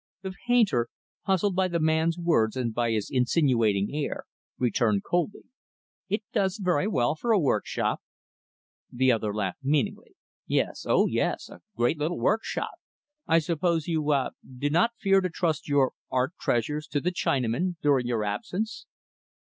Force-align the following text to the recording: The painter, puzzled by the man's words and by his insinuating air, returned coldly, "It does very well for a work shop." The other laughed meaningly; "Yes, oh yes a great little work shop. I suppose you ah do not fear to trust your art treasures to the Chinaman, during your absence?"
The 0.23 0.33
painter, 0.47 0.87
puzzled 1.25 1.55
by 1.55 1.67
the 1.67 1.79
man's 1.79 2.17
words 2.17 2.55
and 2.55 2.73
by 2.73 2.89
his 2.89 3.11
insinuating 3.11 3.91
air, 3.93 4.23
returned 4.57 5.03
coldly, 5.03 5.43
"It 6.09 6.23
does 6.33 6.57
very 6.57 6.87
well 6.87 7.13
for 7.13 7.31
a 7.31 7.37
work 7.39 7.67
shop." 7.67 8.01
The 8.91 9.11
other 9.11 9.31
laughed 9.31 9.59
meaningly; 9.63 10.15
"Yes, 10.47 10.87
oh 10.89 11.05
yes 11.05 11.49
a 11.49 11.61
great 11.77 11.99
little 11.99 12.17
work 12.19 12.41
shop. 12.43 12.73
I 13.27 13.37
suppose 13.37 13.87
you 13.87 14.11
ah 14.11 14.31
do 14.57 14.71
not 14.71 14.93
fear 14.97 15.21
to 15.21 15.29
trust 15.29 15.69
your 15.69 15.93
art 16.09 16.33
treasures 16.39 16.87
to 16.87 16.99
the 16.99 17.11
Chinaman, 17.11 17.75
during 17.83 18.07
your 18.07 18.23
absence?" 18.23 18.87